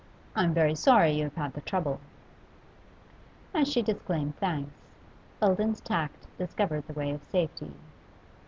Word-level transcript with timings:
'I'm 0.35 0.55
very 0.55 0.73
sorry 0.73 1.11
you 1.11 1.25
have 1.25 1.35
had 1.35 1.53
the 1.53 1.61
trouble.' 1.61 1.99
As 3.53 3.71
she 3.71 3.83
disclaimed 3.83 4.35
thanks, 4.37 4.73
Eldon's 5.43 5.79
tact 5.79 6.25
discovered 6.39 6.87
the 6.87 6.93
way 6.93 7.11
of 7.11 7.23
safety. 7.23 7.71